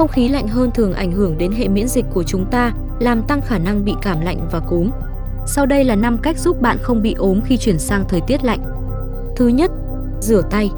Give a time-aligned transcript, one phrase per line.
[0.00, 3.22] Không khí lạnh hơn thường ảnh hưởng đến hệ miễn dịch của chúng ta, làm
[3.28, 4.90] tăng khả năng bị cảm lạnh và cúm.
[5.46, 8.44] Sau đây là 5 cách giúp bạn không bị ốm khi chuyển sang thời tiết
[8.44, 8.60] lạnh.
[9.36, 9.70] Thứ nhất,
[10.20, 10.70] rửa tay.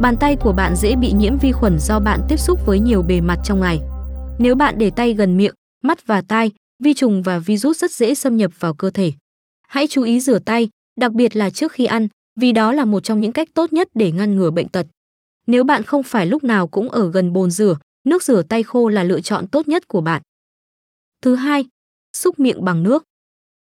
[0.00, 3.02] Bàn tay của bạn dễ bị nhiễm vi khuẩn do bạn tiếp xúc với nhiều
[3.02, 3.80] bề mặt trong ngày.
[4.38, 6.50] Nếu bạn để tay gần miệng, mắt và tai,
[6.82, 9.12] vi trùng và virus rất dễ xâm nhập vào cơ thể.
[9.68, 10.68] Hãy chú ý rửa tay,
[11.00, 12.08] đặc biệt là trước khi ăn,
[12.40, 14.86] vì đó là một trong những cách tốt nhất để ngăn ngừa bệnh tật.
[15.46, 18.88] Nếu bạn không phải lúc nào cũng ở gần bồn rửa, nước rửa tay khô
[18.88, 20.22] là lựa chọn tốt nhất của bạn.
[21.22, 21.66] Thứ hai,
[22.16, 23.04] xúc miệng bằng nước.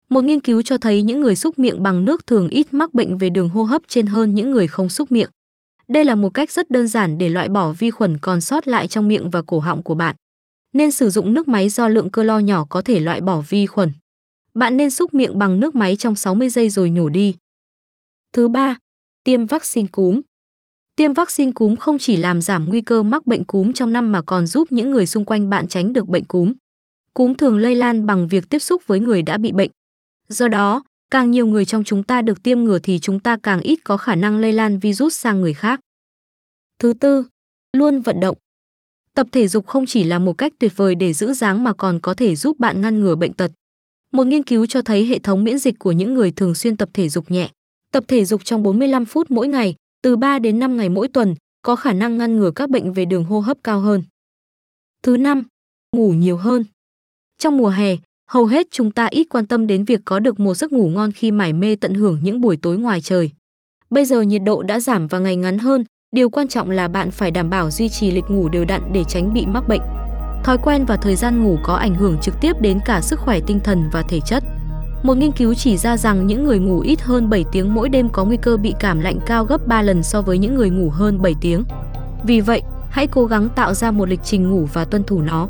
[0.09, 3.18] Một nghiên cứu cho thấy những người xúc miệng bằng nước thường ít mắc bệnh
[3.18, 5.30] về đường hô hấp trên hơn những người không xúc miệng.
[5.88, 8.88] Đây là một cách rất đơn giản để loại bỏ vi khuẩn còn sót lại
[8.88, 10.16] trong miệng và cổ họng của bạn.
[10.73, 13.92] Nên sử dụng nước máy do lượng clo nhỏ có thể loại bỏ vi khuẩn.
[14.54, 17.34] Bạn nên xúc miệng bằng nước máy trong 60 giây rồi nhổ đi.
[18.32, 18.78] Thứ ba,
[19.24, 20.20] tiêm vaccine cúm.
[20.96, 24.23] Tiêm vaccine cúm không chỉ làm giảm nguy cơ mắc bệnh cúm trong năm mà
[24.23, 26.52] còn giúp những người xung quanh bạn tránh được bệnh cúm.
[27.15, 29.71] Cúm thường lây lan bằng việc tiếp xúc với người đã bị bệnh.
[30.29, 33.60] Do đó, càng nhiều người trong chúng ta được tiêm ngừa thì chúng ta càng
[33.60, 35.80] ít có khả năng lây lan virus sang người khác.
[36.79, 37.24] Thứ tư,
[37.73, 38.37] luôn vận động.
[39.15, 42.01] Tập thể dục không chỉ là một cách tuyệt vời để giữ dáng mà còn
[42.01, 43.51] có thể giúp bạn ngăn ngừa bệnh tật.
[44.12, 46.88] Một nghiên cứu cho thấy hệ thống miễn dịch của những người thường xuyên tập
[46.93, 47.51] thể dục nhẹ,
[47.93, 49.74] tập thể dục trong 45 phút mỗi ngày,
[50.07, 53.04] từ 3 đến 5 ngày mỗi tuần, có khả năng ngăn ngừa các bệnh về
[53.04, 54.02] đường hô hấp cao hơn.
[55.02, 55.43] Thứ năm,
[55.96, 56.65] ngủ nhiều hơn.
[57.38, 57.96] Trong mùa hè,
[58.30, 61.12] hầu hết chúng ta ít quan tâm đến việc có được một giấc ngủ ngon
[61.12, 63.30] khi mải mê tận hưởng những buổi tối ngoài trời.
[63.90, 65.84] Bây giờ nhiệt độ đã giảm và ngày ngắn hơn,
[66.16, 69.04] điều quan trọng là bạn phải đảm bảo duy trì lịch ngủ đều đặn để
[69.04, 69.82] tránh bị mắc bệnh.
[70.44, 73.41] Thói quen và thời gian ngủ có ảnh hưởng trực tiếp đến cả sức khỏe
[73.47, 74.44] tinh thần và thể chất.
[75.03, 78.09] Một nghiên cứu chỉ ra rằng những người ngủ ít hơn 7 tiếng mỗi đêm
[78.09, 80.91] có nguy cơ bị cảm lạnh cao gấp 3 lần so với những người ngủ
[80.91, 81.65] hơn 7 tiếng.
[82.25, 85.49] Vì vậy, hãy cố gắng tạo ra một lịch trình ngủ và tuân thủ nó.